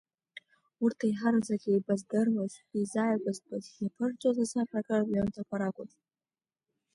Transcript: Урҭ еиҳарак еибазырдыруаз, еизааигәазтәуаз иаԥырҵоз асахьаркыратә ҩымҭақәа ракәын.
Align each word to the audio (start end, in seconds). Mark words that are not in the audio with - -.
Урҭ 0.83 0.99
еиҳарак 1.07 1.45
еибазырдыруаз, 1.69 2.53
еизааигәазтәуаз 2.77 3.65
иаԥырҵоз 3.81 4.37
асахьаркыратә 4.43 5.11
ҩымҭақәа 5.13 5.55
ракәын. 5.61 5.89